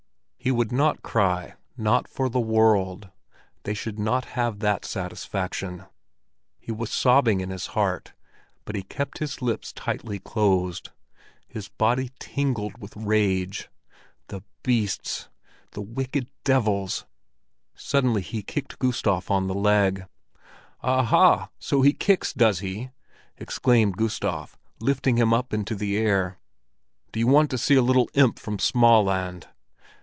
[0.43, 3.11] He would not cry—not for the world;
[3.61, 5.85] they should not have that satisfaction.
[6.57, 8.13] He was sobbing in his heart,
[8.65, 10.89] but he kept his lips tightly closed.
[11.47, 13.69] His body tingled with rage.
[14.29, 15.29] The beasts!
[15.73, 17.05] The wicked devils!
[17.75, 20.07] Suddenly he kicked Gustav on the leg.
[20.81, 22.89] "Aha, so he kicks, does he?"
[23.37, 26.39] exclaimed Gustav, lifting him up into the air.
[27.11, 29.45] "Do you want to see a little imp from Smaaland?"